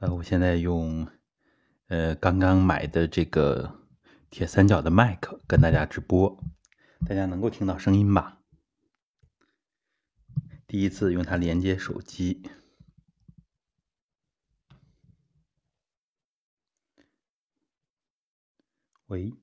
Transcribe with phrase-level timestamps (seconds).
[0.00, 1.06] 呃，我现在用
[1.88, 3.78] 呃刚刚买的这个
[4.30, 6.42] 铁三角的麦克跟大家直播，
[7.06, 8.38] 大家能够听到声音吧？
[10.66, 12.40] 第一次用它连接手机，
[19.08, 19.34] 喂，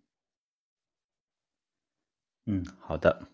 [2.45, 3.29] 嗯，好的，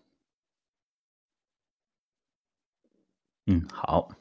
[3.46, 4.14] 嗯，好，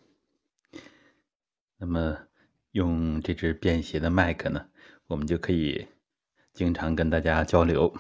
[1.75, 2.29] 那么。
[2.73, 4.67] 用这只便携的麦克呢，
[5.05, 5.87] 我们就可以
[6.53, 7.95] 经常跟大家交流。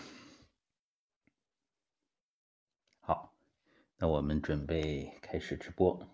[2.99, 3.35] 好，
[3.97, 6.07] 那我们准备开始直播。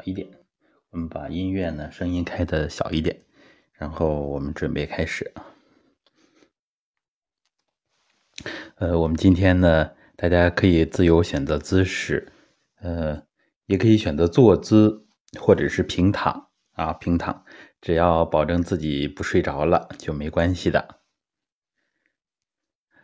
[0.00, 0.30] 小一点，
[0.88, 3.20] 我们把音乐呢声音开的小一点，
[3.74, 5.30] 然后我们准备开始。
[8.76, 12.32] 呃，我们今天呢，大家可以自由选择姿势，
[12.80, 13.26] 呃，
[13.66, 15.06] 也可以选择坐姿
[15.38, 17.44] 或者是平躺啊，平躺，
[17.82, 21.02] 只要保证自己不睡着了就没关系的。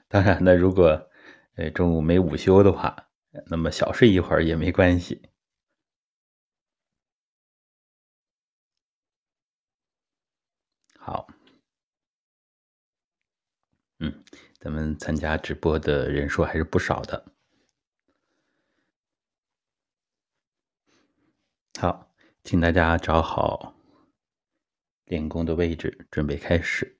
[0.08, 1.11] 当然呢，如果
[1.56, 3.11] 呃中午没午休的话，
[3.50, 5.28] 那么小睡一会儿也没关系。
[11.06, 11.28] 好，
[14.00, 14.24] 嗯，
[14.58, 17.32] 咱们参加直播的人数还是不少的。
[21.78, 22.12] 好，
[22.42, 23.77] 请大家找好
[25.05, 26.98] 练功的位置，准备开始。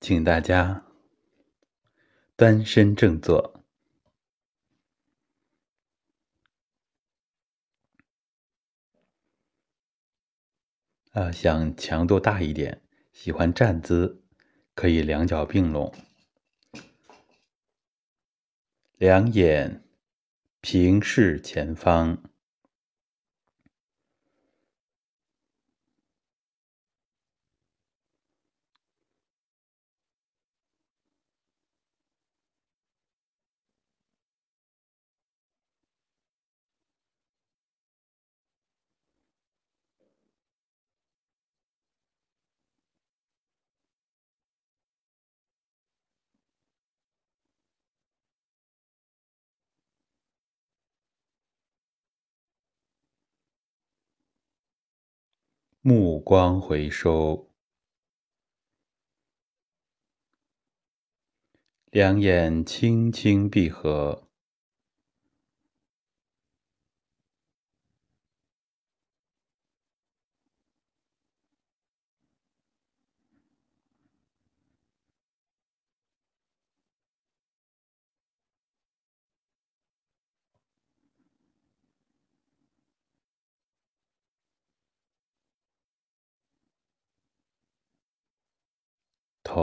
[0.00, 0.89] 请大家。
[2.40, 3.62] 翻身正坐，
[11.12, 12.80] 啊，想强度大一点，
[13.12, 14.22] 喜欢站姿，
[14.74, 15.92] 可以两脚并拢，
[18.96, 19.84] 两眼
[20.62, 22.29] 平视前方。
[55.82, 57.48] 目光回收，
[61.90, 64.29] 两眼轻轻闭合，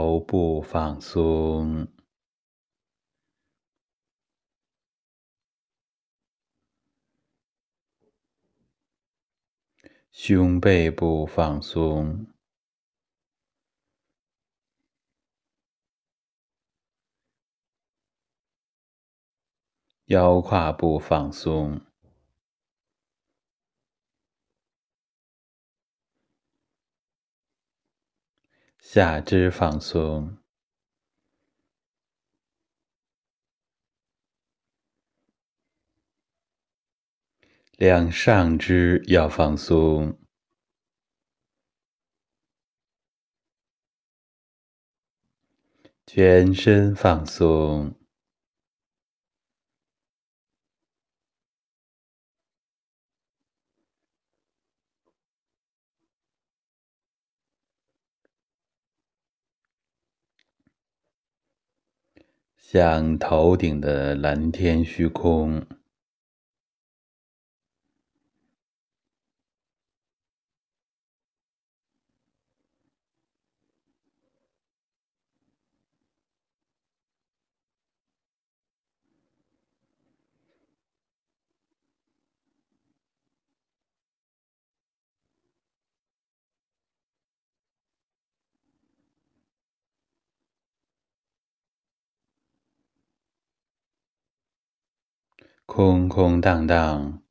[0.00, 1.88] 头部放松，
[10.12, 12.28] 胸背部放松，
[20.04, 21.87] 腰胯部放松。
[28.90, 30.38] 下肢放松，
[37.76, 40.18] 两上肢要放松，
[46.06, 47.97] 全身放松。
[62.70, 65.62] 像头顶的蓝天虚空，
[95.70, 97.22] 空空荡荡，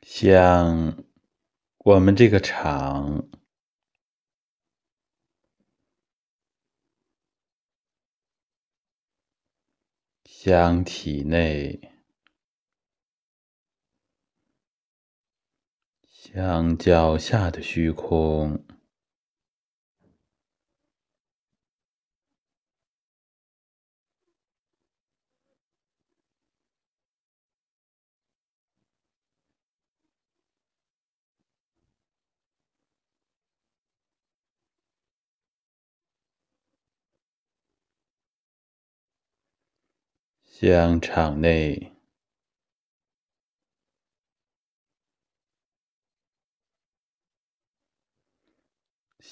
[0.00, 1.04] 像
[1.76, 3.28] 我们这个场。
[10.24, 11.93] 将体内，
[16.34, 18.64] 像脚下的虚空，
[40.44, 41.93] 像场内。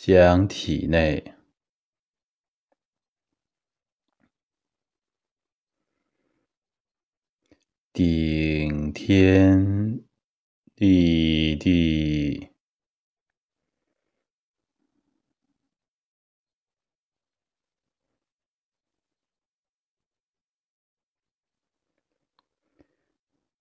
[0.04, 1.32] 将体内
[7.92, 10.02] 顶天
[10.74, 12.48] 立地，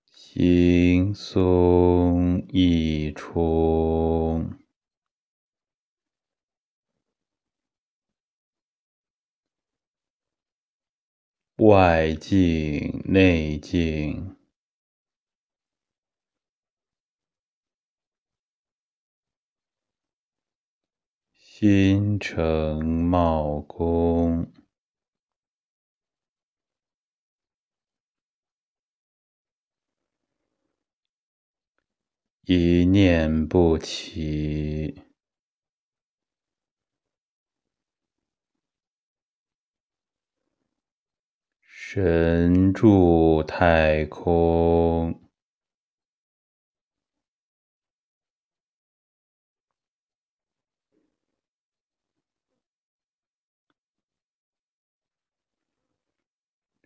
[0.10, 4.61] 轻松一冲。
[11.64, 14.36] 外静内静，
[21.36, 24.52] 心诚茂功，
[32.48, 35.11] 一念不起。
[41.94, 45.20] 神住太空，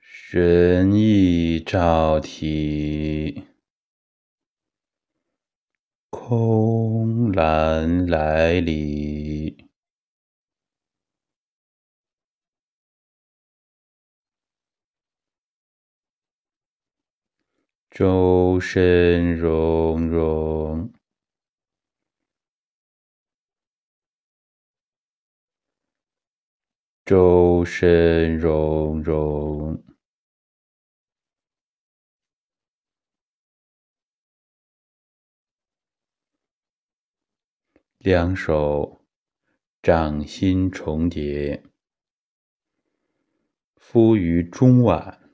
[0.02, 3.44] 神意照体，
[6.10, 9.65] 空蓝来里。
[17.96, 20.92] 周身融融，
[27.06, 29.82] 周身融融，
[38.00, 39.06] 两手
[39.82, 41.64] 掌心重叠，
[43.78, 45.25] 敷于中脘。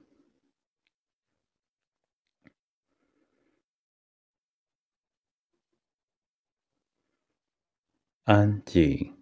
[8.26, 9.18] 安静，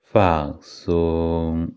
[0.00, 1.76] 放松，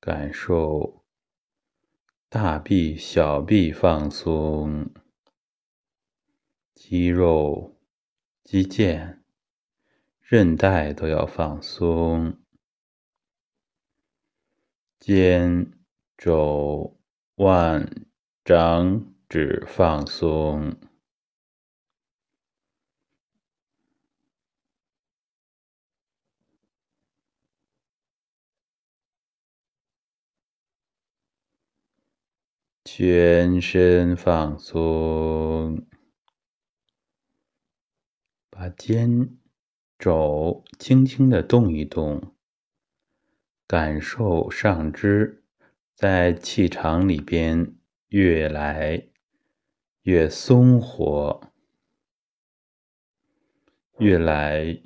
[0.00, 1.04] 感受
[2.28, 4.92] 大臂、小臂放松，
[6.74, 7.80] 肌肉、
[8.42, 9.22] 肌腱、
[10.20, 12.36] 韧带都要放松，
[14.98, 15.72] 肩、
[16.18, 17.00] 肘、
[17.36, 18.08] 腕、
[18.44, 20.76] 掌指放松。
[32.96, 35.84] 全身放松，
[38.48, 39.36] 把肩、
[39.98, 42.36] 肘轻轻的动一动，
[43.66, 45.42] 感受上肢
[45.96, 47.76] 在气场里边
[48.10, 49.08] 越来
[50.02, 51.52] 越松活，
[53.98, 54.80] 越来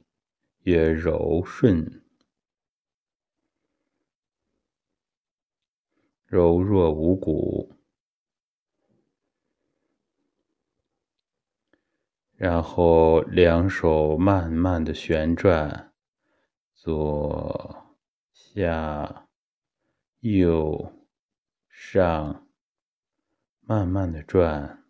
[0.62, 2.02] 越柔顺，
[6.24, 7.77] 柔若无骨。
[12.38, 15.92] 然后两手慢慢的旋转，
[16.72, 17.96] 左
[18.32, 19.26] 下
[20.20, 20.92] 右
[21.68, 22.46] 上，
[23.62, 24.84] 慢慢的转。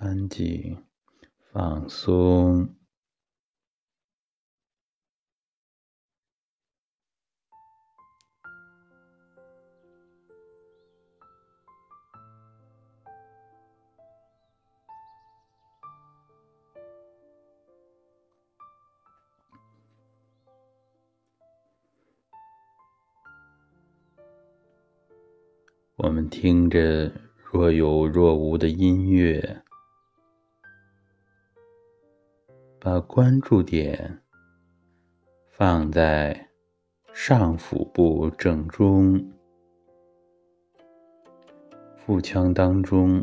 [0.00, 0.78] 安静、
[1.52, 2.74] 放松。
[25.96, 27.12] 我们听着
[27.52, 29.62] 若有若无的音乐，
[32.82, 34.22] 把关注点
[35.50, 36.48] 放在
[37.12, 39.22] 上腹部正中，
[41.94, 43.22] 腹腔当中。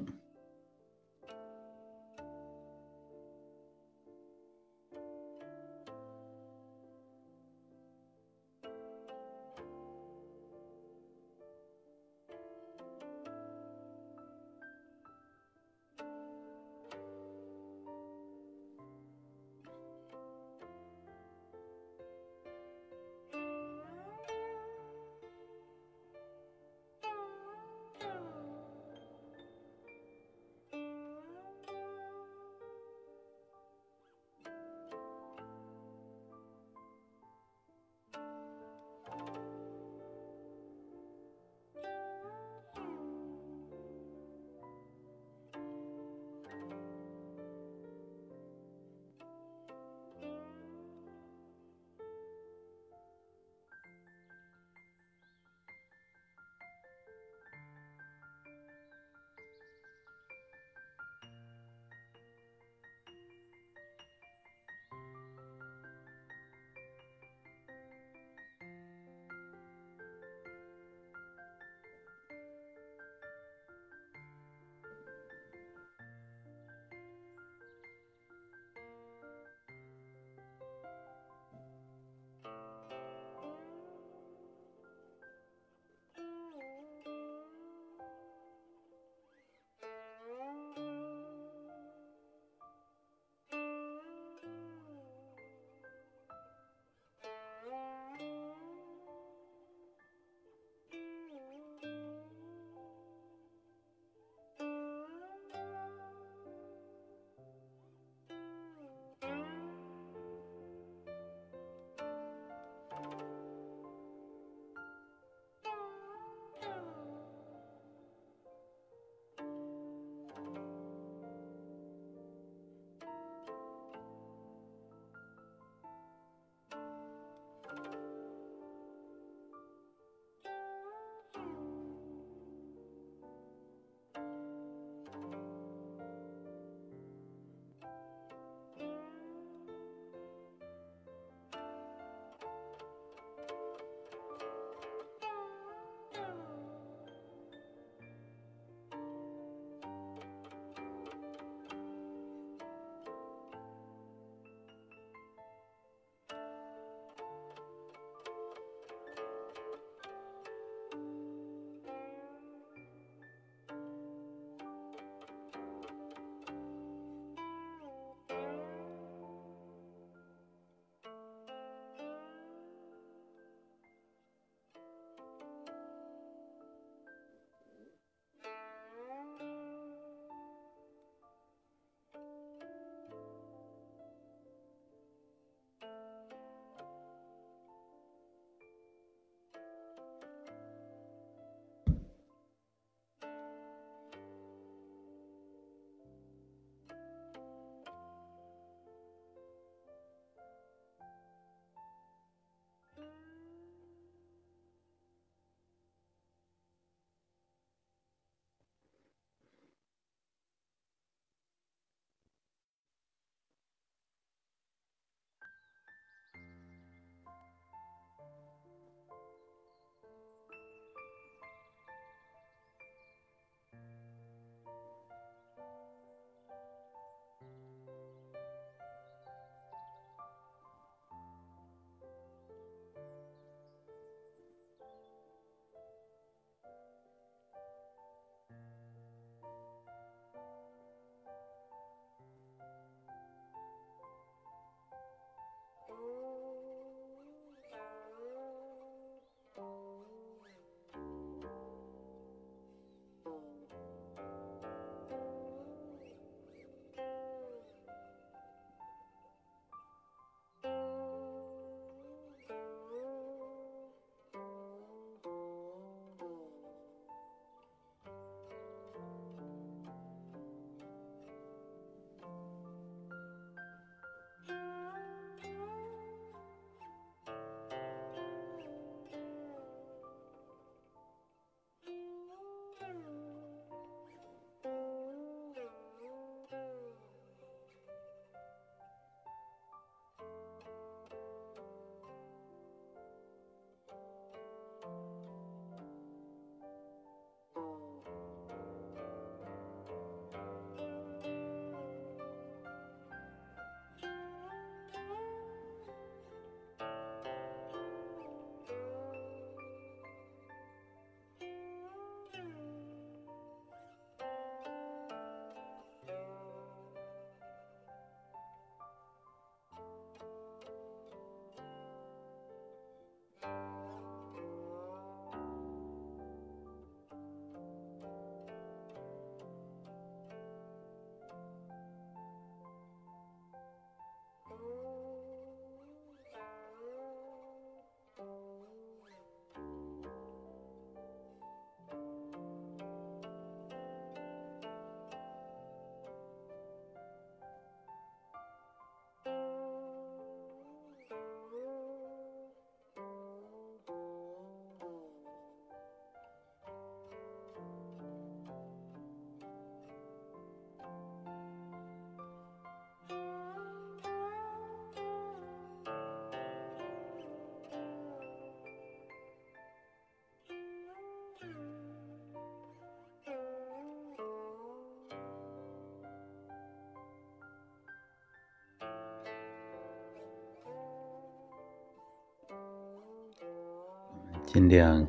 [384.47, 385.05] 尽量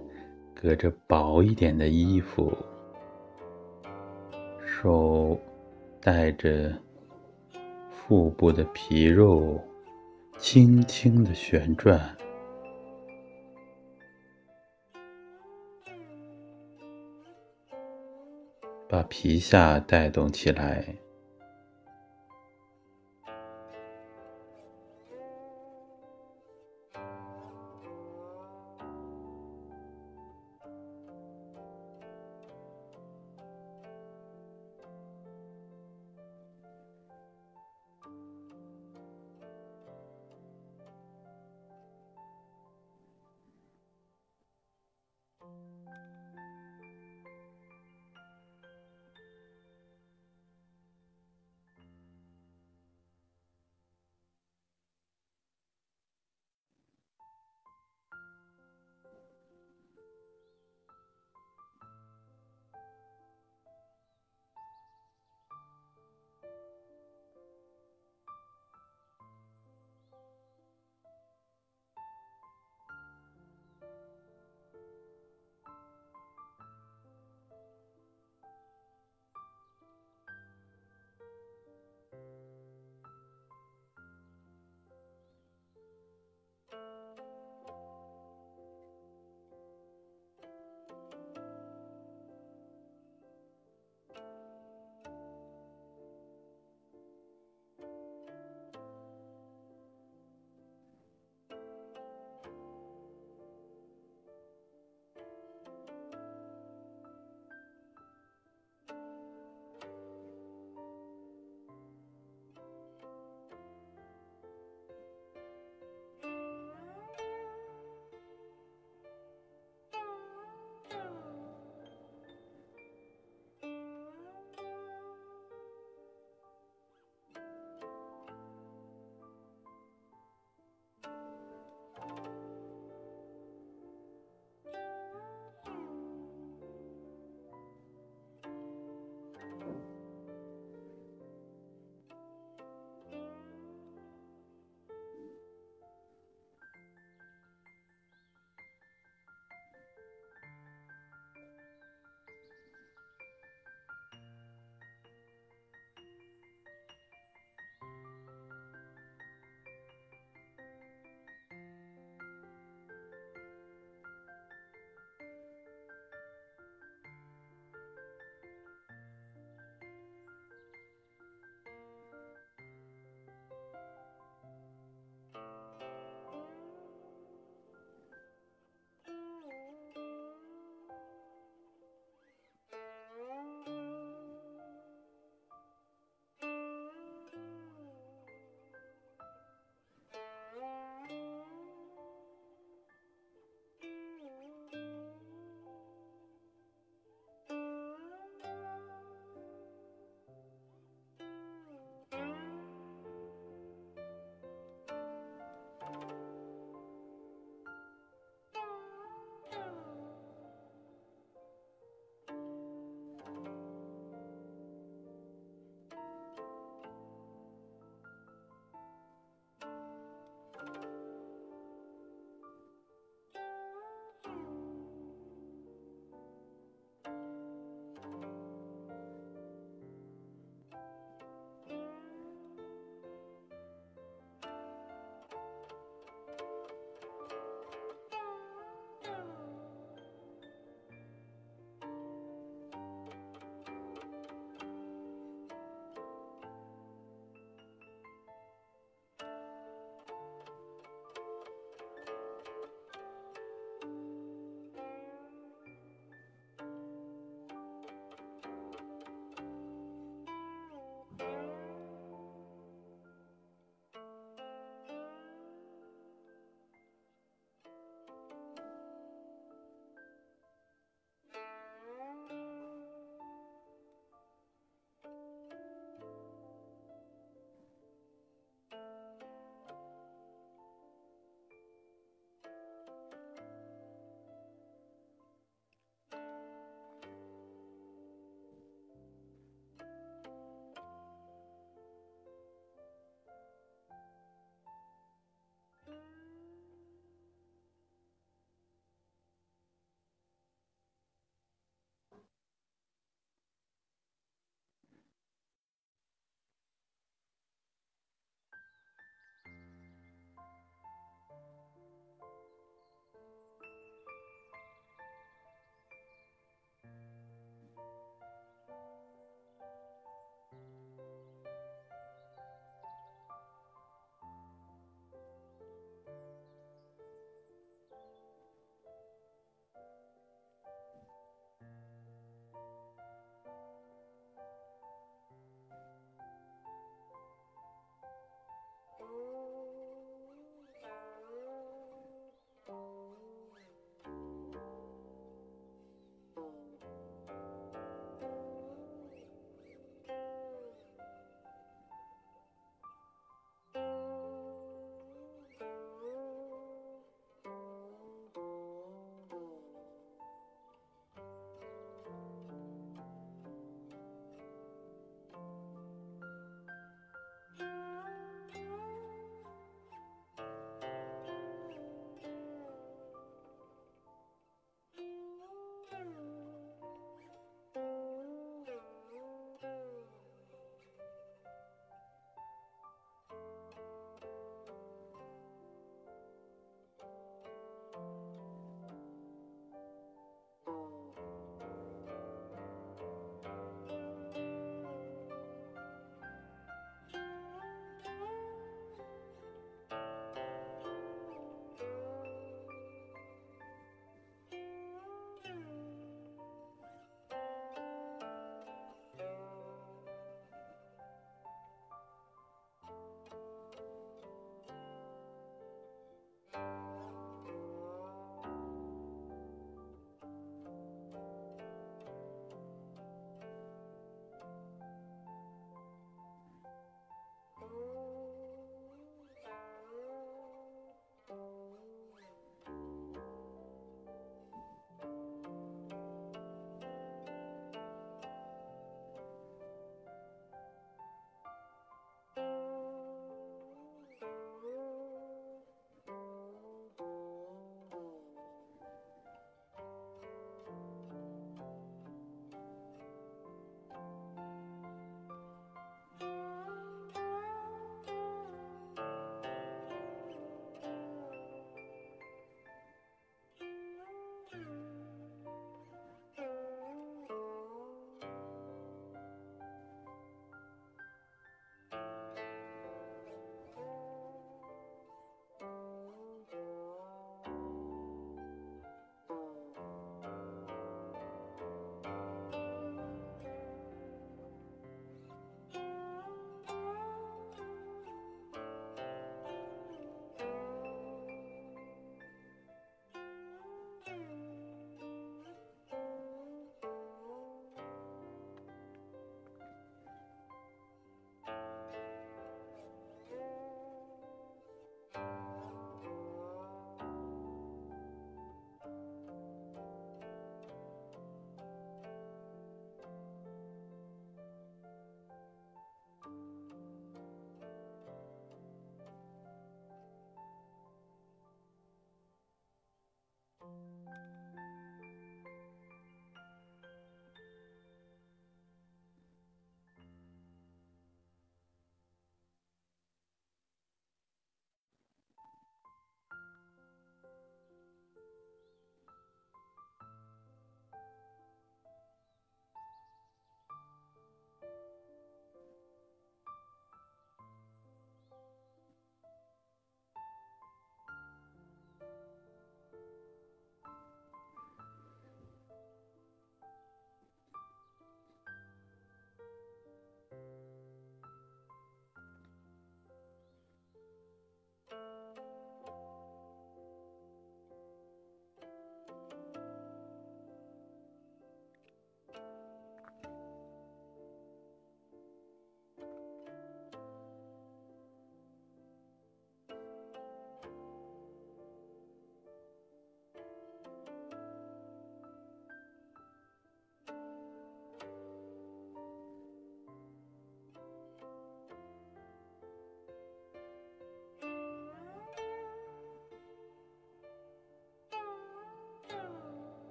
[0.52, 2.52] 隔着薄一点的衣服，
[4.66, 5.38] 手
[6.00, 6.76] 带着
[7.88, 9.62] 腹部的皮肉，
[10.36, 12.14] 轻轻的旋转。
[18.88, 20.84] 把皮下带动起来。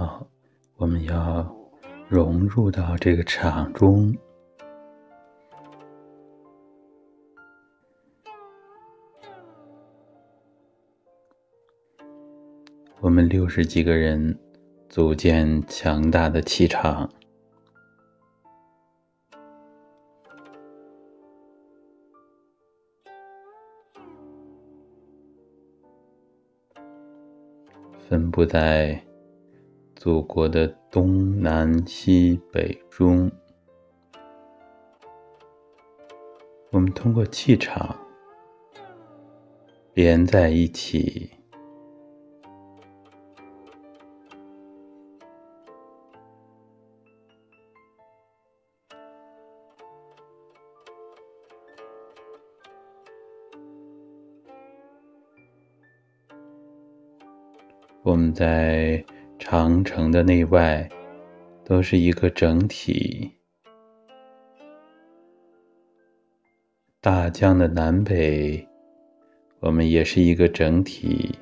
[0.00, 0.26] 好，
[0.76, 1.46] 我们要
[2.08, 4.16] 融入到这个场中。
[13.00, 14.38] 我们六十几个人
[14.88, 17.06] 组建强大的气场，
[28.08, 28.98] 分布在
[30.00, 33.30] 祖国的东南西北中。
[36.70, 37.94] 我们通过气场
[39.92, 41.30] 连在一起。
[58.02, 59.04] 我们在
[59.50, 60.88] 长城的内外
[61.64, 63.28] 都是一个整体，
[67.00, 68.64] 大江的南北，
[69.58, 71.36] 我们也是一个整体。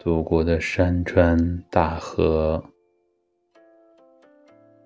[0.00, 2.60] 祖国的山川大河、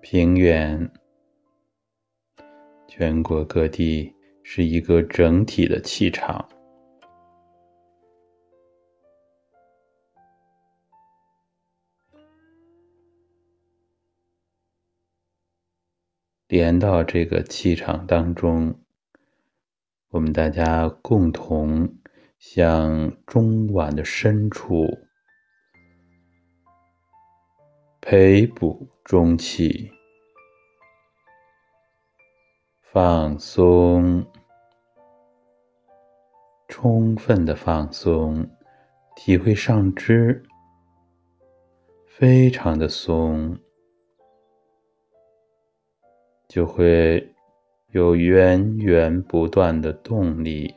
[0.01, 0.87] 平原，
[2.87, 4.14] 全国各地。
[4.47, 6.47] 是一个整体的气场，
[16.47, 18.79] 连到这个气场当中，
[20.09, 21.97] 我们大家共同
[22.37, 24.85] 向中脘的深处
[27.99, 29.94] 培补中气。
[32.95, 34.25] 放松，
[36.69, 38.49] 充分的放松，
[39.17, 40.41] 体会上肢
[42.05, 43.59] 非常的松，
[46.47, 47.35] 就会
[47.89, 50.73] 有源源不断的动力。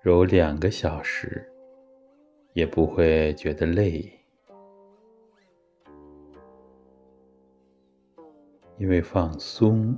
[0.00, 1.46] 揉两个小时，
[2.54, 4.17] 也不会觉得累。
[8.78, 9.96] 因为放松。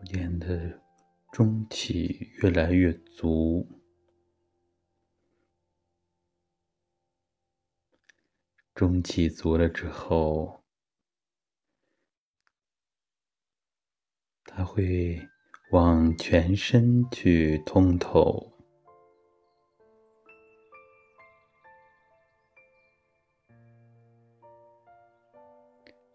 [0.00, 0.80] 逐渐的
[1.30, 3.68] 中气越来越足，
[8.74, 10.64] 中气足了之后，
[14.44, 15.20] 它会
[15.70, 18.50] 往全身去通透。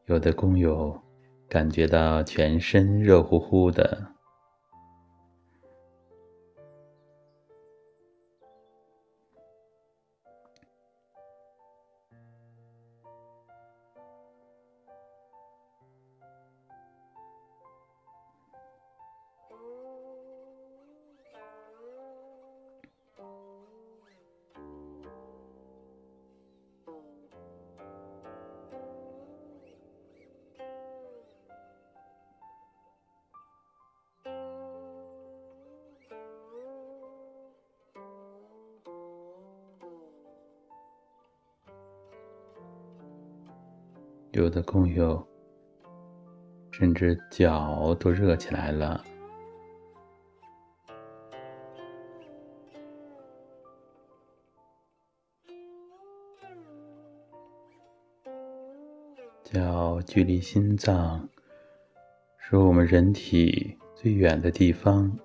[0.07, 1.04] 有的工友
[1.47, 4.14] 感觉到全身热乎乎的。
[44.65, 45.25] 共有
[46.71, 49.01] 甚至脚都热起来了，
[59.43, 61.29] 脚距离心脏
[62.37, 65.17] 是我们人体最远的地方。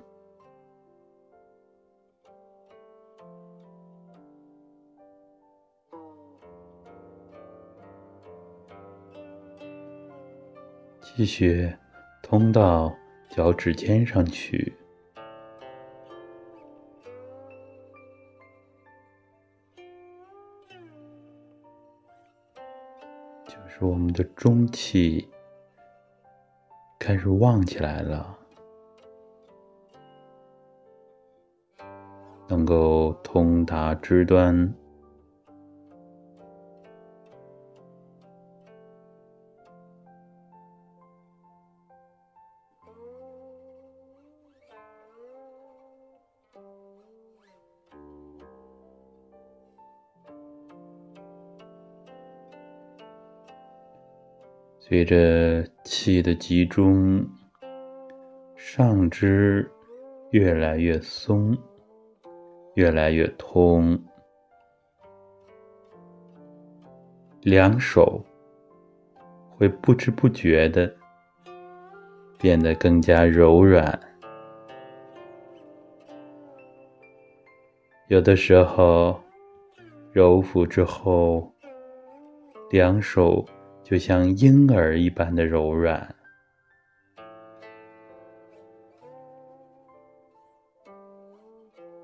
[11.20, 11.78] 气血
[12.22, 12.90] 通到
[13.28, 14.72] 脚趾尖上去，
[23.46, 25.28] 就是我们的中气
[26.98, 28.38] 开始旺起来了，
[32.48, 34.74] 能够通达肢端。
[54.90, 57.24] 随着气的集中，
[58.56, 59.70] 上肢
[60.32, 61.56] 越来越松，
[62.74, 63.96] 越来越通，
[67.42, 68.20] 两手
[69.56, 70.92] 会不知不觉的
[72.36, 73.96] 变得更加柔软。
[78.08, 79.20] 有的时候，
[80.10, 81.48] 揉腹之后，
[82.72, 83.46] 两手。
[83.90, 86.14] 就像婴儿一般的柔软，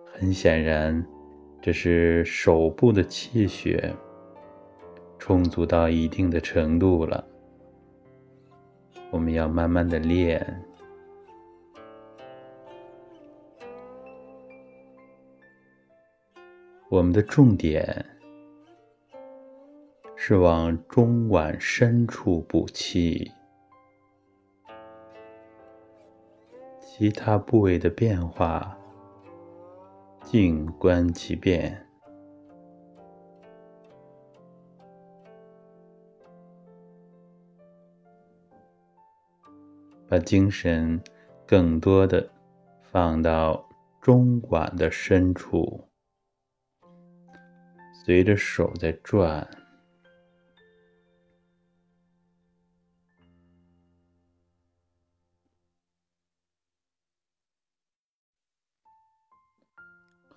[0.05, 1.07] 很显然，
[1.63, 3.95] 这是手部的气血
[5.17, 7.25] 充足到一定的程度了。
[9.13, 10.45] 我们要慢慢的练，
[16.89, 18.16] 我们的重点。
[20.19, 23.31] 是往中脘深处补气，
[26.81, 28.77] 其他部位的变化，
[30.25, 31.87] 静观其变，
[40.09, 41.01] 把精神
[41.47, 42.29] 更多的
[42.81, 43.69] 放到
[44.01, 45.85] 中脘的深处，
[48.05, 49.47] 随着手在转。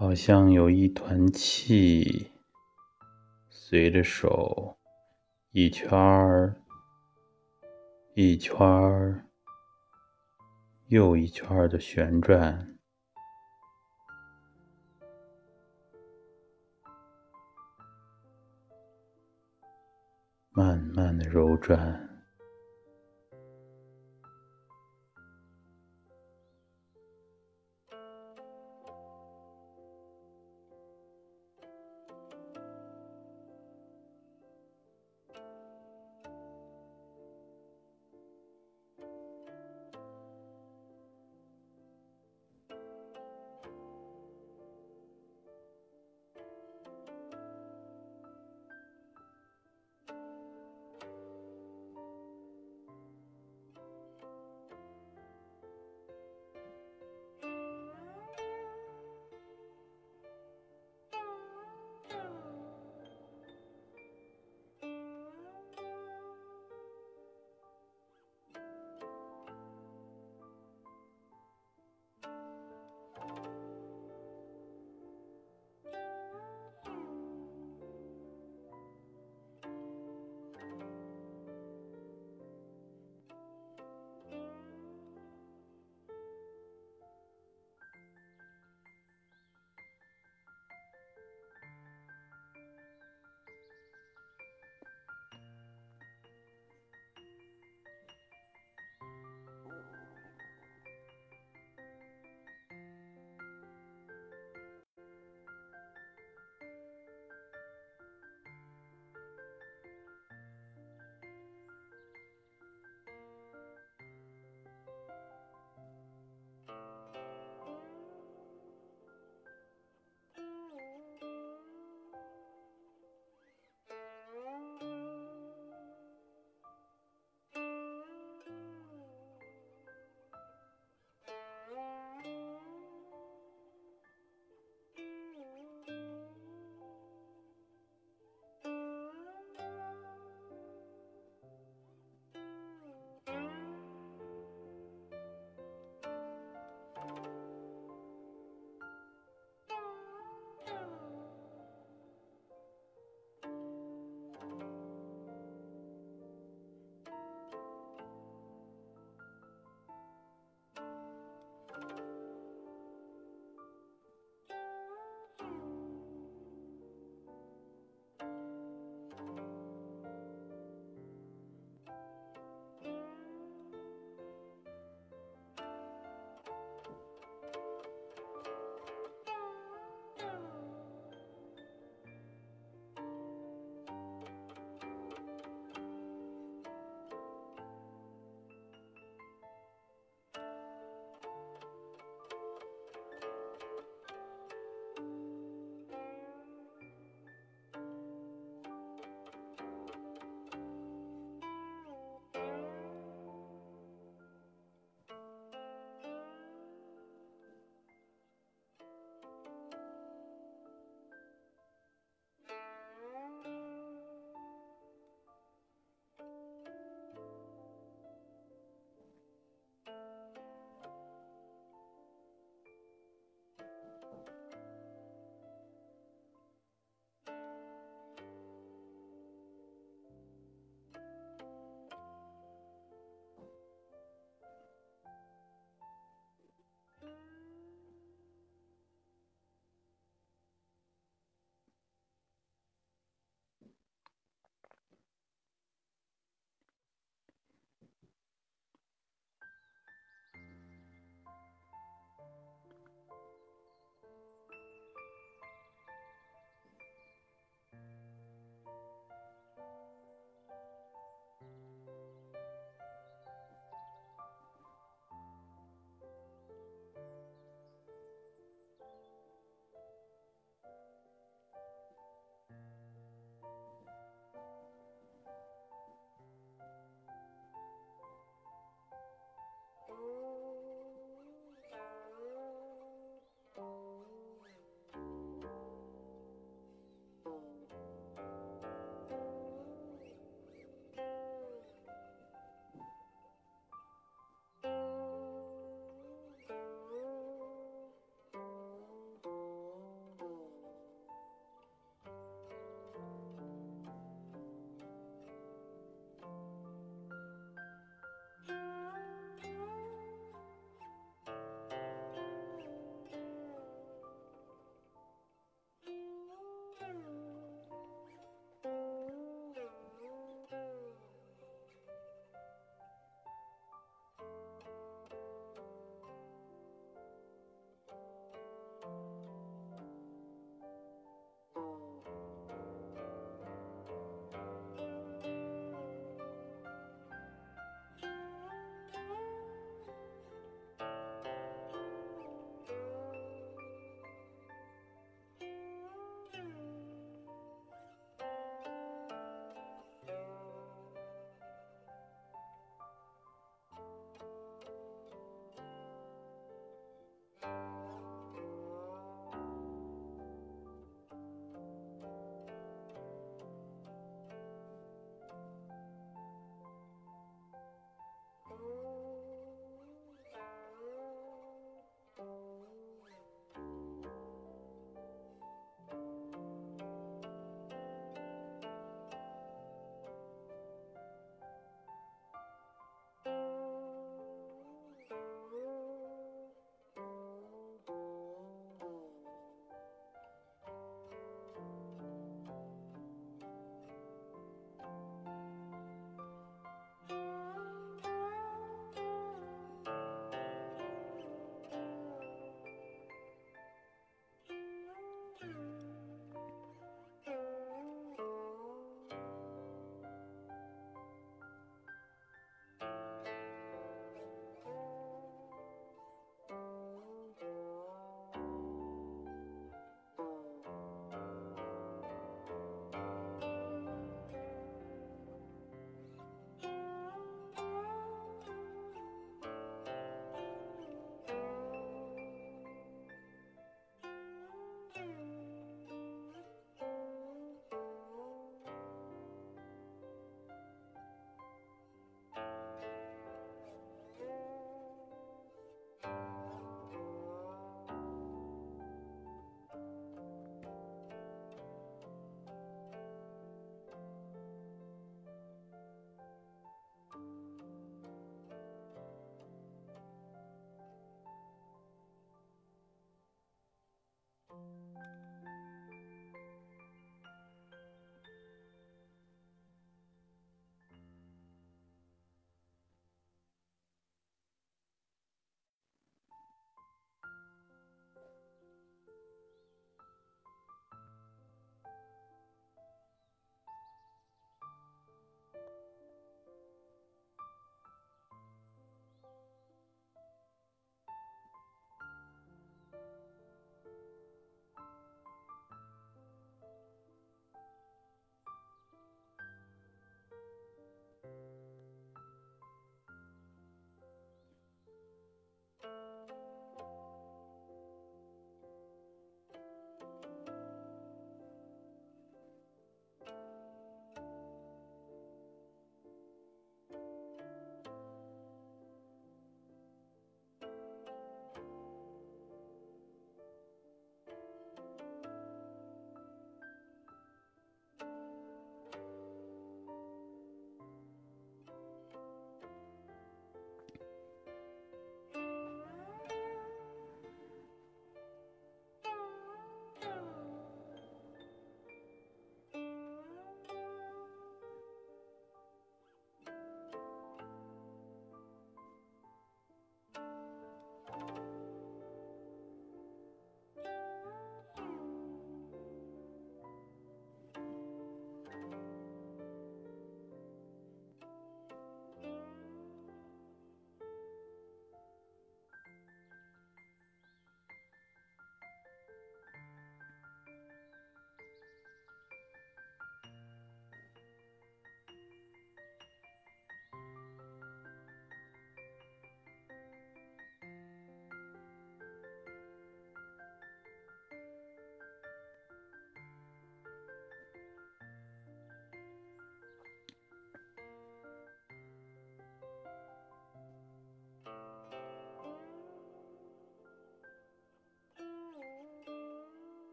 [0.00, 2.32] 好像有一团气，
[3.50, 4.78] 随着手
[5.50, 6.56] 一圈儿
[8.14, 9.26] 一圈儿
[10.86, 12.78] 又一圈儿的旋转，
[20.52, 22.09] 慢慢的柔转。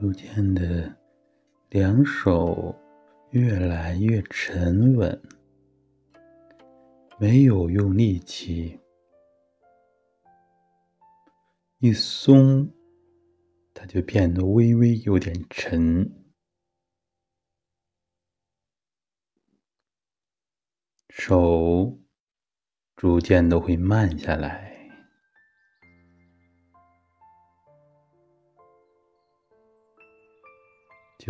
[0.00, 0.96] 逐渐的，
[1.68, 2.74] 两手
[3.32, 5.20] 越来越沉稳，
[7.18, 8.80] 没有用力气，
[11.80, 12.72] 一松，
[13.74, 16.10] 它就变得微微有点沉，
[21.10, 22.00] 手
[22.96, 24.69] 逐渐的会慢下来。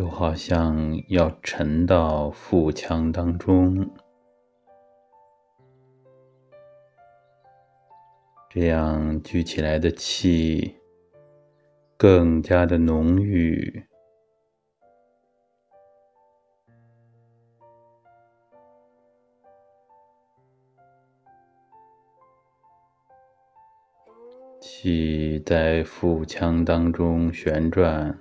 [0.01, 3.87] 就好像要沉到腹腔当中，
[8.49, 10.75] 这样聚起来的气
[11.99, 13.85] 更加的浓郁，
[24.63, 28.19] 气在腹腔当中旋转。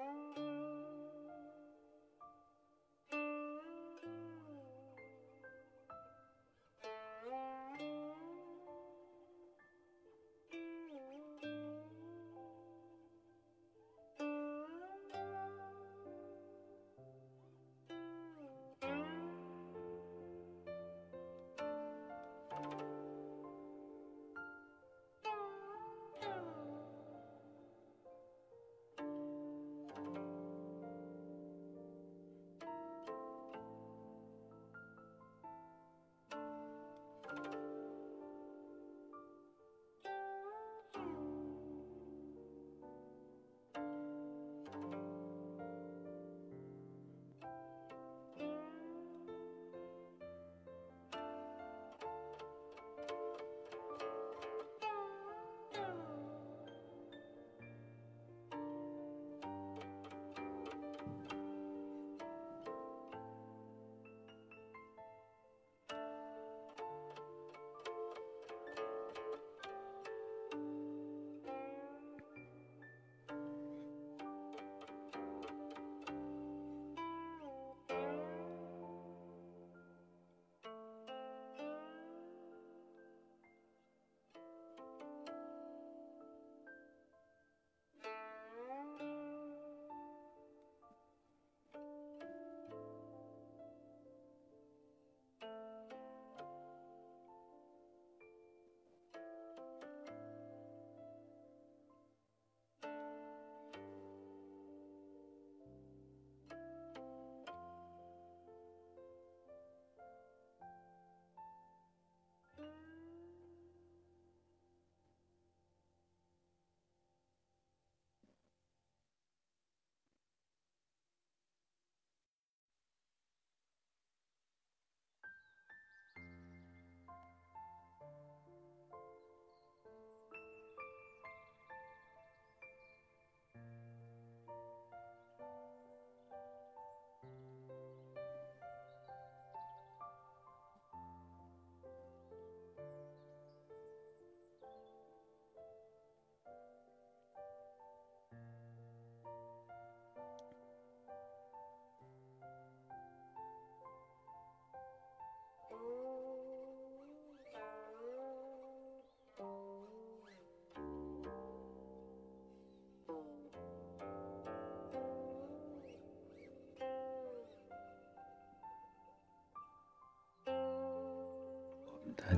[0.00, 0.49] Thank you.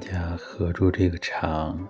[0.03, 1.89] 家合住这个场。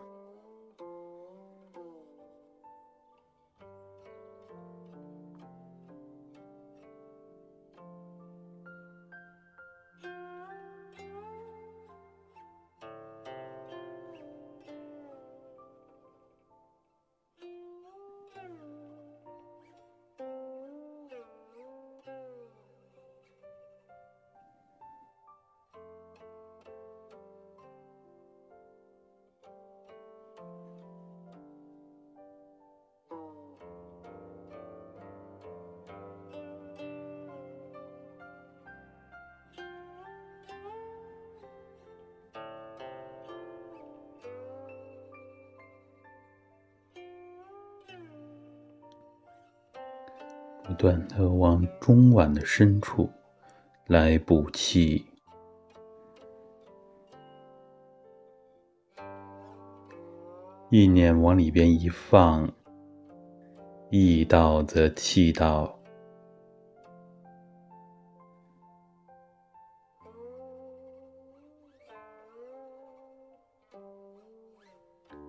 [50.82, 53.08] 断的往中脘的深处
[53.86, 55.06] 来补气，
[60.70, 62.52] 意念往里边一放，
[63.90, 65.72] 意到则气到，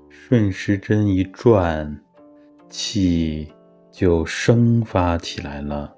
[0.09, 2.03] 顺时针一转，
[2.71, 3.53] 气。
[3.93, 5.93] 就生发起来了。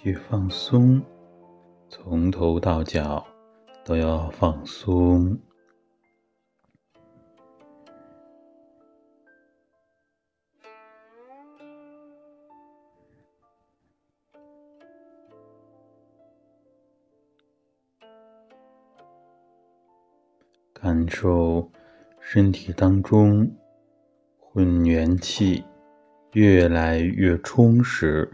[0.00, 1.00] 去放松，
[1.88, 3.24] 从头到脚
[3.84, 5.38] 都要放松。
[20.72, 21.70] 感受
[22.18, 23.48] 身体当中
[24.40, 25.62] 混元气
[26.32, 28.28] 越来越充实。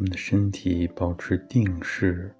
[0.00, 2.34] 我们的身体保持定势。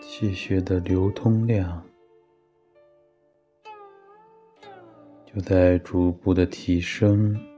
[0.00, 1.84] 气血的流通量
[5.26, 7.49] 就在逐步的提升。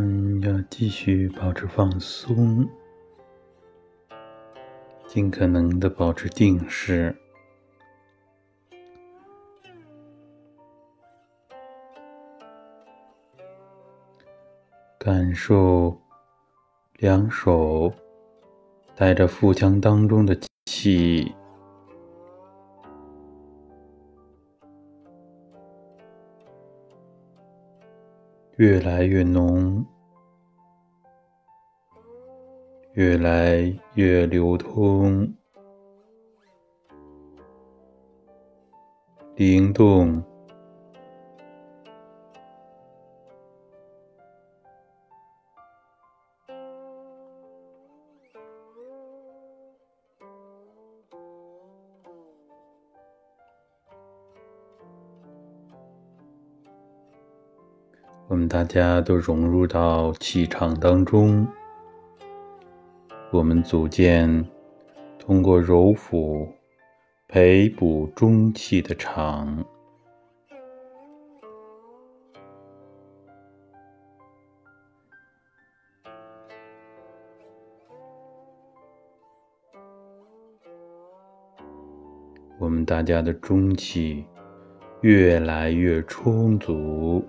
[0.00, 2.68] 们要继续保持放松，
[5.06, 7.14] 尽可能的保持定势，
[14.98, 16.00] 感受
[16.96, 17.92] 两手
[18.96, 21.34] 带着腹腔当中的气。
[28.60, 29.82] 越来越浓，
[32.92, 35.32] 越来越流通，
[39.36, 40.22] 灵动。
[58.50, 61.46] 大家都融入到气场当中，
[63.30, 64.44] 我们组建
[65.20, 66.48] 通过揉腹
[67.28, 69.64] 培补中气的场。
[82.58, 84.26] 我们大家的中气
[85.02, 87.24] 越来越充足。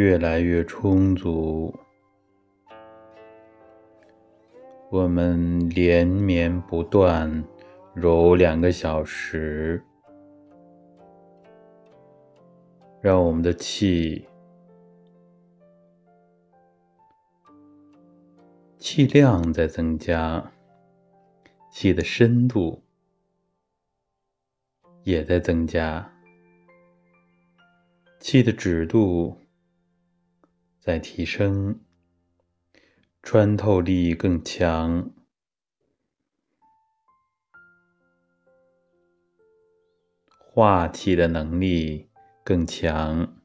[0.00, 1.78] 越来越充足，
[4.88, 7.44] 我们连绵不断
[7.92, 9.84] 揉两个小时，
[13.02, 14.26] 让我们的气
[18.78, 20.50] 气量在增加，
[21.70, 22.82] 气的深度
[25.02, 26.10] 也在增加，
[28.18, 29.36] 气的指度。
[30.80, 31.78] 在提升，
[33.22, 35.10] 穿透力更强，
[40.38, 42.08] 化气的能力
[42.42, 43.36] 更强。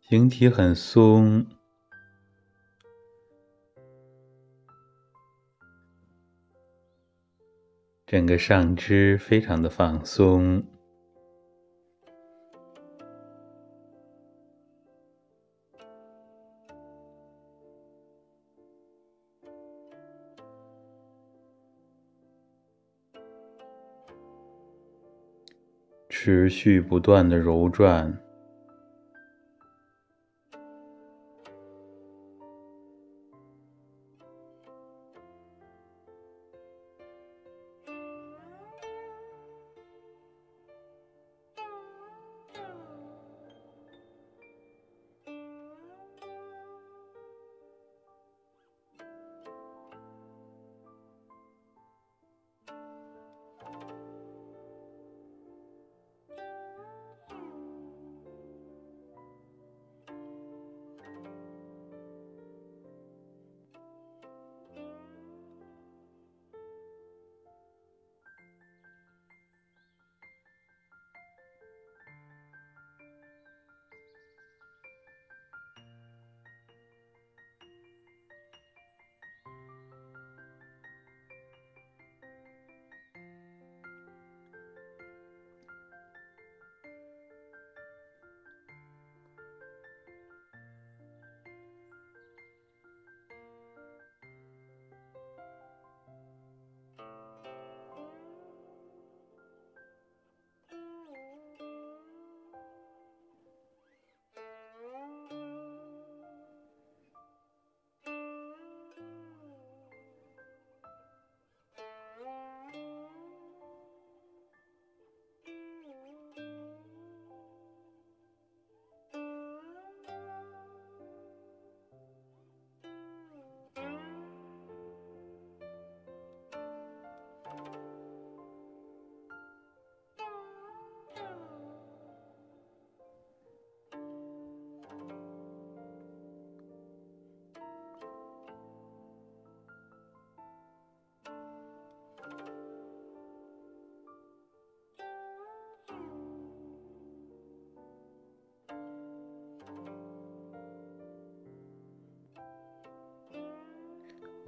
[0.00, 1.61] 形体很松。
[8.12, 10.62] 整个上肢非常的放松，
[26.10, 28.21] 持续不断的揉转。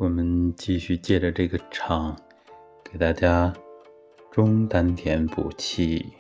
[0.05, 2.15] 我们继续借着这个场，
[2.85, 3.51] 给大家
[4.31, 6.13] 中丹田补气。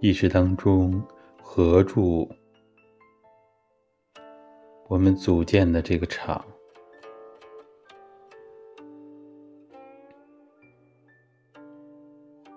[0.00, 0.98] 意识当中
[1.42, 2.26] 合住
[4.88, 6.42] 我们组建的这个场，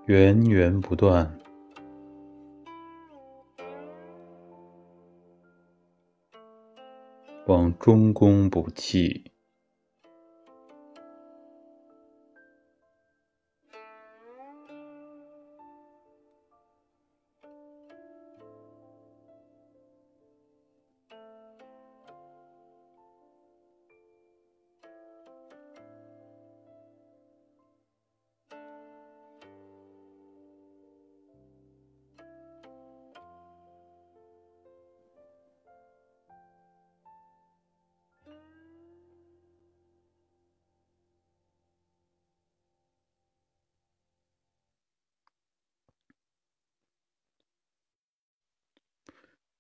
[0.06, 1.38] 源源不断。
[7.48, 9.32] 往中宫补气。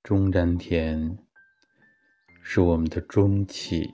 [0.08, 1.18] 中丹田
[2.42, 3.94] 是我们的中气，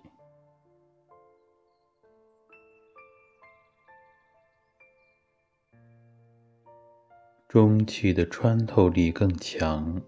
[7.48, 10.00] 中气的穿透力更强，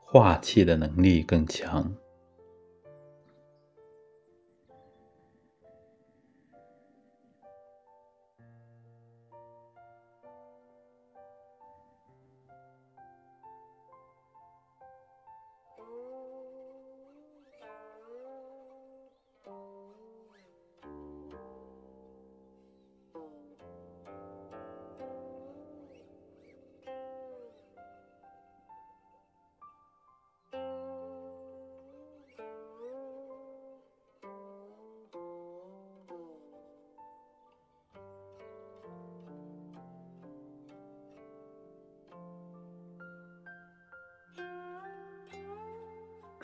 [0.00, 1.94] 化气的能力更强。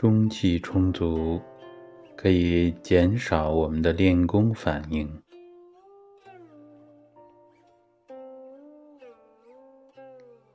[0.08, 1.38] 中气充足，
[2.16, 5.22] 可以减少我们的练功反应，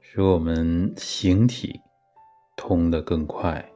[0.01, 1.79] 使我们形体
[2.55, 3.72] 通得更快。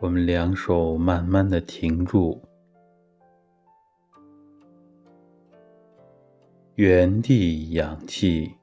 [0.00, 2.42] 我们两手慢慢的停住，
[6.74, 8.54] 原地氧气。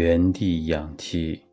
[0.00, 1.49] 原地氧气。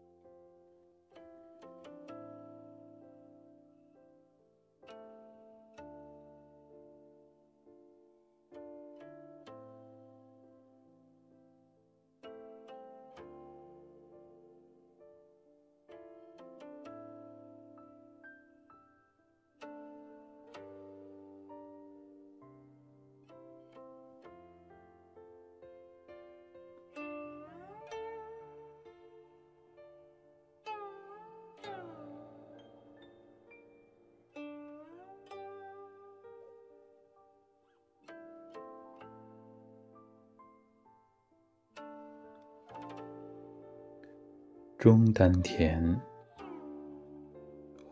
[45.18, 46.00] 丹田，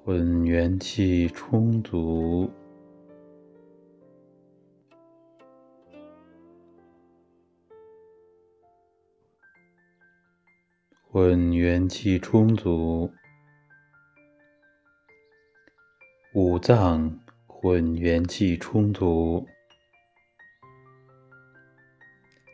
[0.04, 2.48] 混元气充足，
[11.10, 13.12] 混元气充足，
[16.36, 19.48] 五脏混元气充足，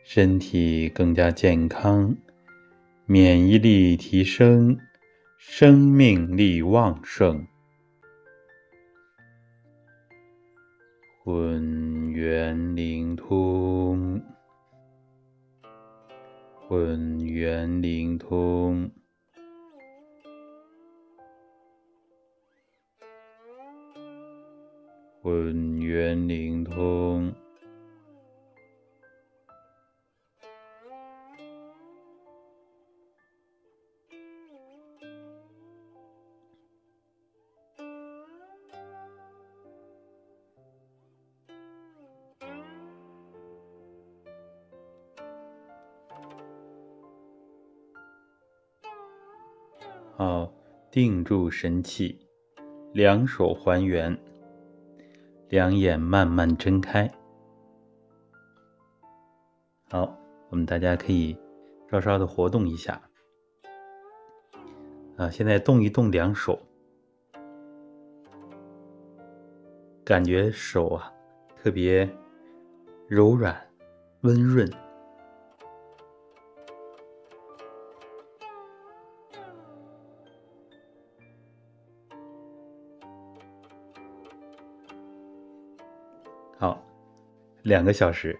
[0.02, 2.16] 身体更加健康。
[3.06, 4.78] 免疫力提升，
[5.36, 7.46] 生命力旺盛，
[11.24, 14.22] 混元灵通，
[16.68, 18.90] 混元灵通，
[25.20, 27.34] 混元灵通。
[50.92, 52.18] 定住神气，
[52.92, 54.14] 两手还原，
[55.48, 57.10] 两眼慢慢睁开。
[59.88, 60.14] 好，
[60.50, 61.34] 我们大家可以
[61.90, 63.00] 稍稍的活动一下。
[65.16, 66.60] 啊，现在动一动两手，
[70.04, 71.10] 感觉手啊
[71.56, 72.06] 特别
[73.08, 73.58] 柔软、
[74.20, 74.70] 温润。
[87.62, 88.36] 两个小时，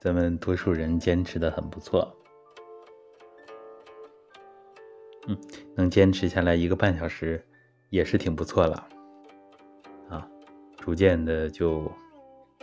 [0.00, 2.12] 咱们多数人坚持的很不错。
[5.26, 5.38] 嗯，
[5.76, 7.42] 能坚持下来一个半小时，
[7.90, 8.88] 也是挺不错了。
[10.08, 10.28] 啊，
[10.76, 11.90] 逐渐的就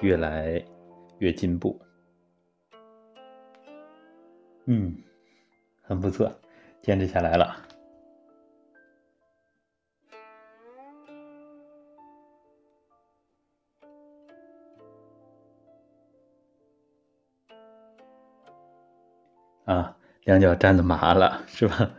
[0.02, 0.64] 越来
[1.20, 1.80] 越进步。
[4.66, 4.96] 嗯，
[5.82, 6.32] 很不错，
[6.82, 7.56] 坚持下来了。
[20.24, 21.92] 两脚站的麻了，是吧？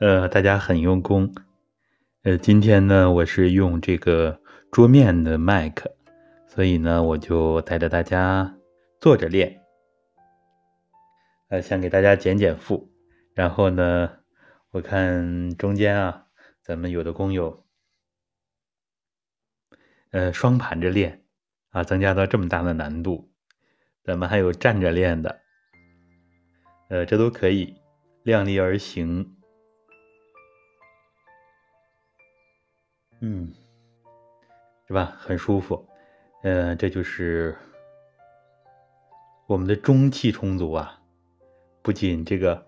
[0.00, 1.32] 呃，大家很用功。
[2.22, 4.40] 呃，今天呢，我是用这个
[4.72, 5.94] 桌面的麦克，
[6.48, 8.56] 所以呢，我就带着大家
[8.98, 9.60] 坐着练。
[11.48, 12.90] 呃，想给大家减减负。
[13.34, 14.10] 然后呢，
[14.72, 16.26] 我看中间啊，
[16.62, 17.64] 咱们有的工友，
[20.10, 21.22] 呃，双盘着练，
[21.70, 23.30] 啊，增加到这么大的难度。
[24.02, 25.40] 咱们还有站着练的。
[26.90, 27.76] 呃，这都可以
[28.24, 29.36] 量力而行，
[33.20, 33.54] 嗯，
[34.88, 35.16] 是吧？
[35.16, 35.88] 很舒服，
[36.42, 37.56] 呃，这就是
[39.46, 41.00] 我们的中气充足啊。
[41.80, 42.66] 不仅这个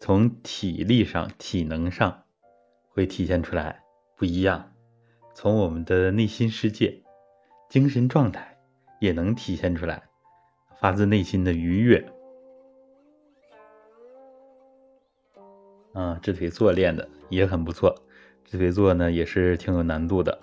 [0.00, 2.24] 从体力上、体能上
[2.88, 3.84] 会体现出来
[4.16, 4.72] 不一样，
[5.36, 7.00] 从我们的内心世界、
[7.68, 8.58] 精神状态
[9.00, 10.02] 也能体现出来，
[10.80, 12.12] 发自内心的愉悦。
[15.92, 17.94] 啊，直腿坐练的也很不错，
[18.44, 20.38] 直腿坐呢也是挺有难度的。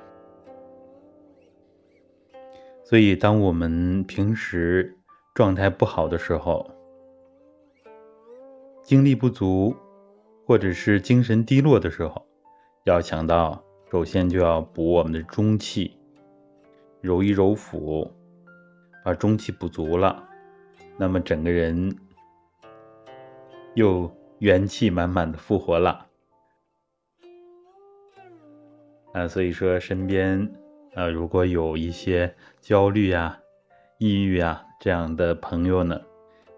[2.84, 4.98] 所以，当我们平时
[5.34, 6.70] 状态不好的时候，
[8.82, 9.76] 精力不足，
[10.46, 12.26] 或者是精神低落的时候，
[12.86, 15.98] 要想到，首先就要补我们的中气，
[17.02, 18.12] 揉一揉腹，
[19.04, 20.28] 把中气补足了，
[20.98, 21.96] 那么整个人
[23.76, 24.17] 又。
[24.40, 26.08] 元气满满的复活了，
[29.14, 30.52] 啊，所以说身边
[30.94, 33.40] 啊，如果有一些焦虑啊、
[33.98, 36.00] 抑郁啊这样的朋友呢，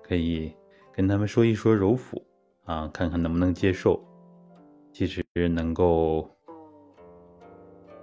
[0.04, 0.54] 可以
[0.92, 2.26] 跟他们说一说揉腹
[2.66, 4.04] 啊，看看能不能接受。
[4.92, 6.30] 其实能够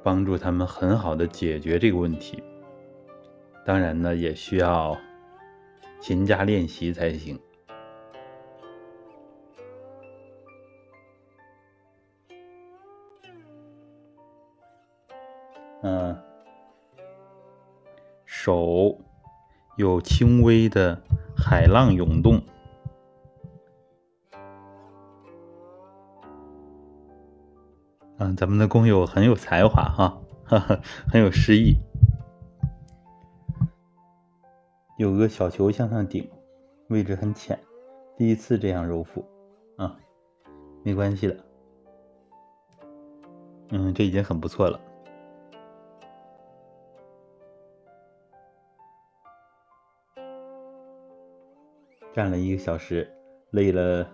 [0.03, 2.43] 帮助他们很好的解决这个问题。
[3.67, 4.97] 当然呢，也需要
[6.01, 7.39] 勤加练习才行。
[15.87, 16.21] 嗯，
[18.25, 18.99] 手
[19.77, 21.01] 有轻微的
[21.37, 22.43] 海浪涌动。
[28.19, 31.77] 嗯，咱们的工友很有才华哈，哈哈，很有诗意。
[34.99, 36.29] 有个小球向上顶，
[36.89, 37.61] 位置很浅，
[38.17, 39.25] 第一次这样揉腹
[39.77, 39.97] 啊，
[40.83, 41.37] 没关系的。
[43.69, 44.81] 嗯，这已经很不错了。
[52.17, 53.07] 站了一个小时，
[53.51, 54.09] 累了，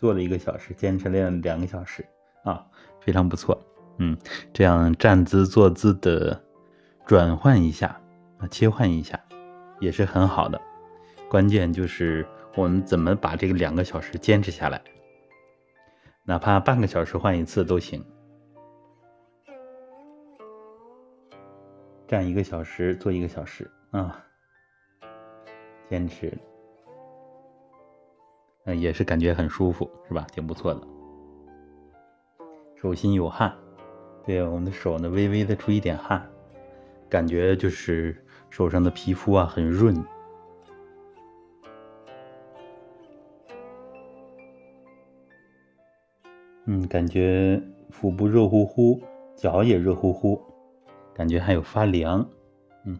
[0.00, 2.04] 坐了一个小时，坚持练两个小时
[2.42, 2.66] 啊。
[3.00, 3.62] 非常不错，
[3.98, 4.18] 嗯，
[4.52, 6.42] 这样站姿坐姿的
[7.06, 8.00] 转换一下
[8.38, 9.22] 啊，切换一下
[9.78, 10.60] 也是很好的。
[11.30, 14.82] 关键就是我们怎么把这个两个小时坚持下来，
[16.24, 18.04] 哪怕半个小时换一次都行。
[22.08, 24.24] 站一个小时，坐一个小时啊，
[25.88, 26.36] 坚持，
[28.66, 30.26] 嗯，也是感觉很舒服，是吧？
[30.32, 30.80] 挺不错的。
[32.74, 33.56] 手心有汗，
[34.24, 36.28] 对我们的手呢，微微的出一点汗，
[37.08, 40.04] 感觉就是手上的皮肤啊很润。
[46.64, 49.00] 嗯，感觉腹部热乎乎，
[49.36, 50.42] 脚也热乎乎，
[51.14, 52.28] 感觉还有发凉。
[52.84, 52.98] 嗯，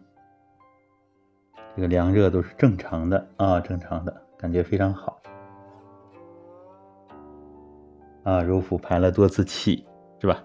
[1.75, 5.21] 这个凉热都是正常的啊，正常的，感觉非常好。
[8.27, 9.87] 啊，揉腹排了多次气，
[10.21, 10.43] 是吧？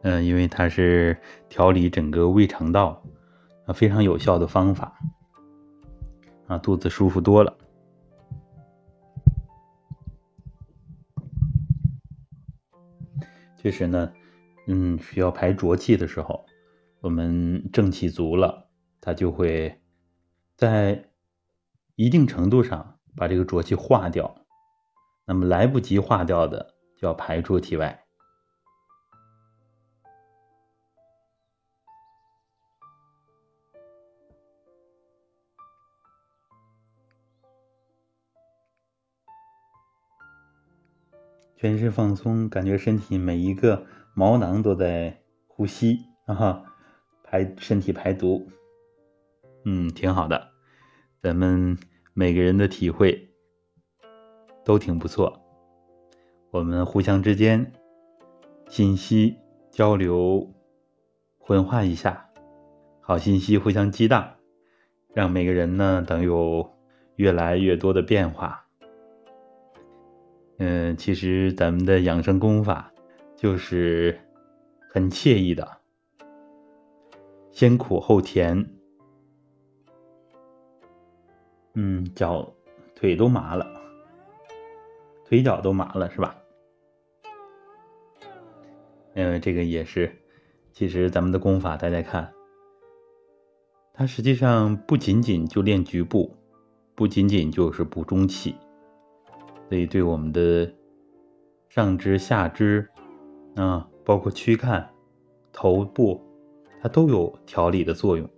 [0.00, 1.14] 嗯，因为它是
[1.50, 3.02] 调理整个胃肠道
[3.66, 4.98] 啊，非常有效的方法。
[6.46, 7.54] 啊，肚子舒服多了。
[13.58, 14.10] 确实呢，
[14.66, 16.46] 嗯，需要排浊气的时候，
[17.02, 18.70] 我们正气足了，
[19.02, 19.78] 它就会
[20.56, 21.10] 在
[21.94, 24.34] 一定程度上把这个浊气化掉。
[25.26, 26.77] 那么来不及化掉的。
[26.98, 28.04] 就要排出体外，
[41.56, 46.64] 全身放松，感觉身体每一个毛囊都在呼吸啊，
[47.22, 48.50] 排身体排毒，
[49.64, 50.50] 嗯，挺好的，
[51.22, 51.78] 咱们
[52.12, 53.30] 每个人的体会
[54.64, 55.47] 都挺不错。
[56.50, 57.72] 我们互相之间
[58.68, 59.36] 信息
[59.70, 60.50] 交流
[61.38, 62.30] 混化一下，
[63.00, 64.36] 好信息互相激荡，
[65.12, 66.70] 让每个人呢都有
[67.16, 68.66] 越来越多的变化。
[70.58, 72.92] 嗯，其实咱们的养生功法
[73.36, 74.18] 就是
[74.90, 75.80] 很惬意的，
[77.52, 78.74] 先苦后甜。
[81.74, 82.54] 嗯，脚
[82.96, 83.77] 腿都麻了。
[85.28, 86.38] 腿脚都麻了是吧？
[89.12, 90.16] 嗯，这个也是。
[90.72, 92.32] 其实咱们的功法，大家看，
[93.92, 96.34] 它实际上不仅仅就练局部，
[96.94, 98.54] 不仅仅就是补中气，
[99.68, 100.72] 所以对我们的
[101.68, 102.88] 上肢、下肢
[103.54, 104.88] 啊，包括躯干、
[105.52, 106.22] 头部，
[106.80, 108.30] 它都有调理的作用。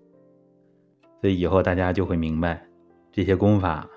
[1.20, 2.66] 所以以后大家就会明白
[3.12, 3.88] 这些功法。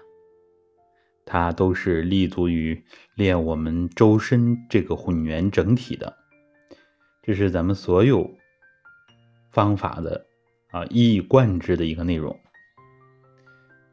[1.25, 2.83] 它都是立足于
[3.15, 6.17] 练我们周身这个混元整体的，
[7.21, 8.35] 这是咱们所有
[9.49, 10.25] 方法的
[10.71, 12.37] 啊一以贯之的一个内容。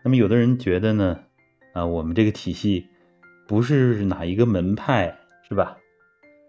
[0.03, 1.21] 那么有的人觉得呢，
[1.73, 2.89] 啊我们这个体系
[3.47, 5.79] 不是哪一个门派是吧？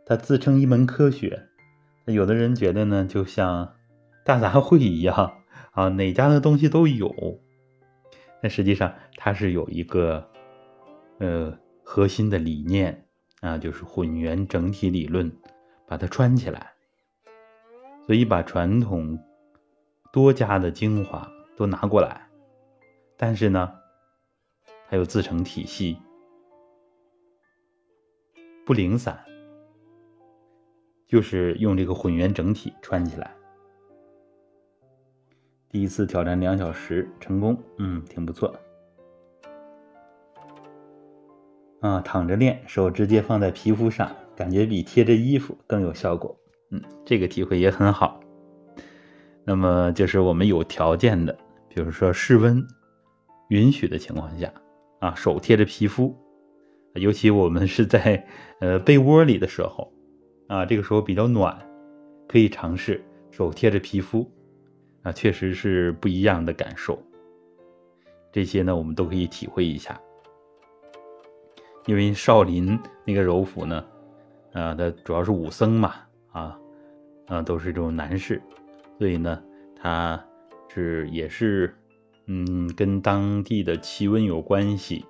[0.07, 1.47] 它自称一门科学。
[2.05, 3.75] 那有的人觉得呢，就像
[4.25, 5.43] 大杂烩一样
[5.73, 7.39] 啊，哪家的东西都有。
[8.41, 10.30] 但实际上它是有一个。
[11.21, 13.05] 呃，核心的理念
[13.41, 15.31] 啊，就是混元整体理论，
[15.85, 16.73] 把它串起来。
[18.07, 19.19] 所以把传统
[20.11, 22.27] 多家的精华都拿过来，
[23.17, 23.71] 但是呢，
[24.89, 25.95] 它又自成体系，
[28.65, 29.23] 不零散，
[31.07, 33.31] 就是用这个混元整体串起来。
[35.69, 38.59] 第一次挑战两小时成功，嗯，挺不错。
[41.81, 46.37] 啊，躺着练，手直接放在皮肤上，感觉比贴着衣服更有效果。
[46.69, 48.19] 嗯，这个体会也很好。
[49.43, 51.35] 那么就是我们有条件的，
[51.67, 52.63] 比如说室温
[53.49, 54.53] 允许的情况下，
[54.99, 56.15] 啊，手贴着皮肤，
[56.93, 58.27] 尤其我们是在
[58.59, 59.91] 呃被窝里的时候，
[60.47, 61.57] 啊，这个时候比较暖，
[62.27, 64.31] 可以尝试手贴着皮肤，
[65.01, 67.01] 啊，确实是不一样的感受。
[68.31, 69.99] 这些呢，我们都可以体会一下。
[71.85, 73.83] 因为少林那个柔府呢，
[74.53, 75.95] 啊，它主要是武僧嘛，
[76.31, 76.59] 啊，
[77.27, 78.41] 啊，都是这种男士，
[78.99, 79.41] 所以呢，
[79.75, 80.23] 它
[80.69, 81.75] 是也是，
[82.27, 85.05] 嗯，跟当地的气温有关系，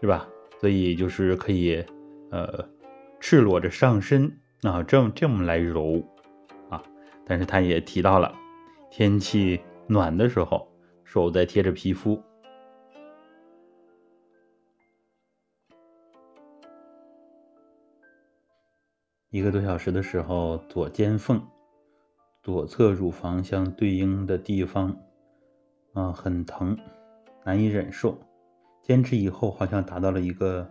[0.00, 0.28] 是吧？
[0.60, 1.84] 所以就是可以，
[2.30, 2.68] 呃，
[3.18, 6.02] 赤裸着上身啊，这么这么来揉，
[6.68, 6.82] 啊，
[7.24, 8.34] 但是他也提到了，
[8.90, 10.68] 天气暖的时候，
[11.04, 12.22] 手再贴着皮肤。
[19.32, 21.42] 一个多小时的时候，左肩缝、
[22.42, 24.94] 左侧乳房相对应的地方，
[25.94, 26.76] 啊，很疼，
[27.42, 28.18] 难以忍受。
[28.82, 30.70] 坚持以后，好像达到了一个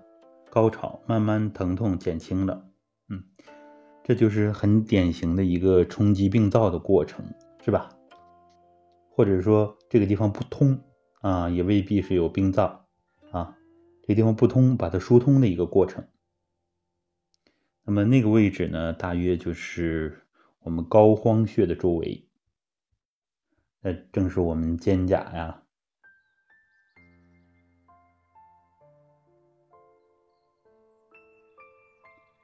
[0.52, 2.64] 高潮，慢慢疼痛减轻了。
[3.10, 3.24] 嗯，
[4.04, 7.26] 这就是很典型的一个冲击病灶的过程，
[7.66, 7.90] 是吧？
[9.10, 10.80] 或者说这个地方不通
[11.22, 12.86] 啊，也未必是有病灶
[13.32, 13.58] 啊，
[14.04, 16.06] 这地方不通，把它疏通的一个过程。
[17.84, 20.26] 那么那个位置呢，大约就是
[20.60, 22.28] 我们膏肓穴的周围，
[23.82, 25.64] 那正是我们肩胛呀，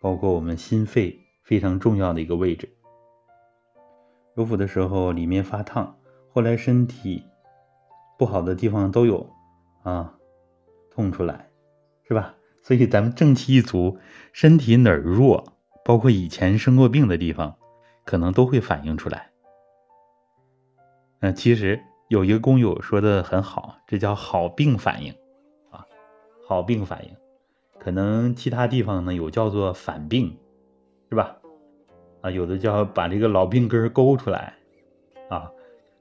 [0.02, 2.76] 包括我们心肺非常重要的一个位置。
[4.34, 6.00] 揉腹的时候里面发烫，
[6.30, 7.24] 后来身体
[8.18, 9.30] 不好的地方都有
[9.84, 10.18] 啊，
[10.92, 11.50] 痛出来，
[12.08, 12.37] 是吧？
[12.68, 13.98] 所以咱们正气一足，
[14.34, 15.54] 身体哪儿弱，
[15.86, 17.56] 包括以前生过病的地方，
[18.04, 19.30] 可能都会反映出来。
[21.22, 25.14] 嗯，其实有一个工友说的很好，这叫好病反应
[25.72, 25.86] 啊，
[26.46, 27.16] 好病反应。
[27.80, 30.38] 可能其他地方呢有叫做反病，
[31.10, 31.38] 是吧？
[32.20, 34.56] 啊，有的叫把这个老病根勾出来
[35.30, 35.50] 啊。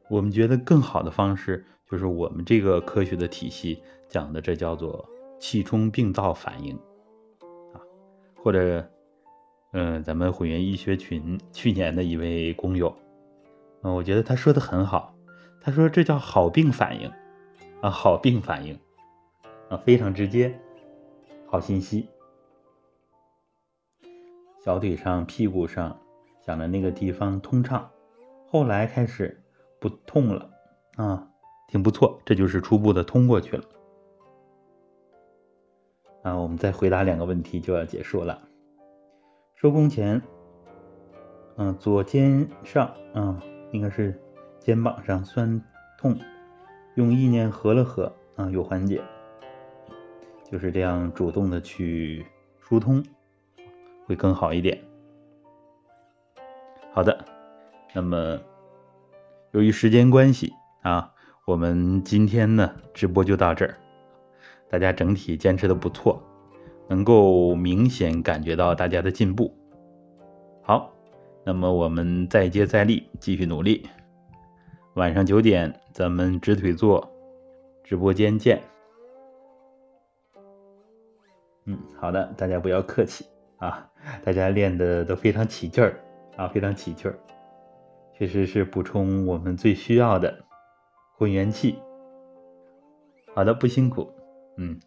[0.08, 5.08] 我们觉得更好的方式就是我们这个科学的体系讲的，这叫做。
[5.38, 6.74] 气冲病灶反应，
[7.72, 7.80] 啊，
[8.42, 8.88] 或者，
[9.72, 12.94] 嗯，咱们混元医学群去年的一位工友，
[13.82, 15.14] 嗯，我觉得他说的很好，
[15.60, 17.10] 他说这叫好病反应，
[17.80, 18.78] 啊，好病反应，
[19.68, 20.58] 啊，非常直接，
[21.46, 22.08] 好信息。
[24.64, 25.96] 小腿上、屁股上，
[26.44, 27.88] 想着那个地方通畅，
[28.48, 29.40] 后来开始
[29.78, 30.50] 不痛了，
[30.96, 31.28] 啊，
[31.68, 33.64] 挺不错，这就是初步的通过去了。
[36.26, 38.36] 啊，我们再回答两个问题就要结束了。
[39.54, 40.20] 收工前，
[41.56, 43.40] 嗯，左肩上，啊，
[43.70, 44.20] 应该是
[44.58, 45.62] 肩膀上酸
[45.96, 46.18] 痛，
[46.96, 49.00] 用意念合了合，啊，有缓解。
[50.50, 52.26] 就是这样主动的去
[52.58, 53.04] 疏通，
[54.04, 54.82] 会更好一点。
[56.92, 57.24] 好的，
[57.94, 58.36] 那么
[59.52, 61.14] 由于时间关系啊，
[61.46, 63.76] 我们今天呢直播就到这儿。
[64.68, 66.22] 大家整体坚持的不错，
[66.88, 69.56] 能够明显感觉到大家的进步。
[70.62, 70.92] 好，
[71.44, 73.88] 那么我们再接再厉，继续努力。
[74.94, 77.12] 晚上九点，咱们直腿坐
[77.84, 78.60] 直播间见。
[81.66, 83.26] 嗯，好的，大家不要客气
[83.58, 83.90] 啊，
[84.24, 86.00] 大家练的都非常起劲儿
[86.36, 87.18] 啊，非常起劲儿，
[88.14, 90.44] 确实是补充我们最需要的
[91.16, 91.78] 混元气。
[93.34, 94.10] 好的，不辛苦。
[94.58, 94.80] 嗯，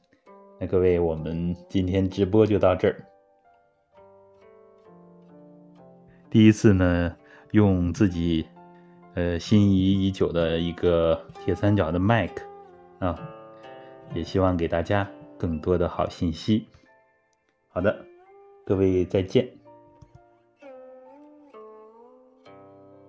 [0.60, 3.06] 那各位，我们今天直播就到这儿。
[6.32, 7.16] 第一次呢，
[7.52, 8.48] 用自己
[9.14, 12.44] 呃心仪已久的一个铁三角的麦克
[12.98, 13.30] 啊，
[14.16, 16.68] 也希望给大家更多的好信息。
[17.68, 18.04] 好的，
[18.66, 19.48] 各位再见。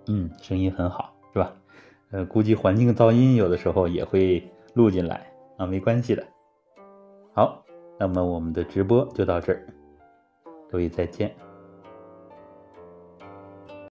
[0.07, 1.55] 嗯，声音很好，是吧？
[2.11, 6.23] 呃，估计环境噪音有的时候也会录进来啊，没关系的。
[7.33, 7.63] 好，
[7.97, 9.65] 那么我们的直播就到这儿，
[10.69, 11.33] 各位再见。